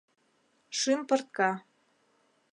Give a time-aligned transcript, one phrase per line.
[0.77, 1.51] Шӱм пыртка.